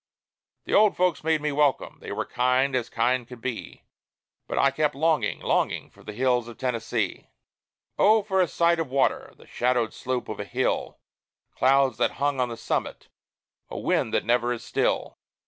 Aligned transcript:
The 0.65 0.73
old 0.73 0.97
folks 0.97 1.23
made 1.23 1.43
me 1.43 1.51
welcome; 1.51 1.99
they 2.01 2.11
were 2.11 2.25
kind 2.25 2.75
as 2.75 2.89
kind 2.89 3.27
could 3.27 3.39
be; 3.39 3.83
But 4.47 4.57
I 4.57 4.71
kept 4.71 4.95
longing, 4.95 5.39
longing, 5.41 5.91
for 5.91 6.03
the 6.03 6.11
hills 6.13 6.47
of 6.47 6.57
Tennessee. 6.57 7.29
Oh! 7.99 8.23
for 8.23 8.41
a 8.41 8.47
sight 8.47 8.79
of 8.79 8.89
water, 8.89 9.31
the 9.37 9.45
shadowed 9.45 9.93
slope 9.93 10.27
of 10.27 10.39
a 10.39 10.43
hill! 10.43 10.97
Clouds 11.55 11.99
that 11.99 12.13
hang 12.13 12.39
on 12.39 12.49
the 12.49 12.57
summit, 12.57 13.09
a 13.69 13.77
wind 13.77 14.11
that 14.11 14.25
never 14.25 14.51
is 14.51 14.63
still! 14.63 15.19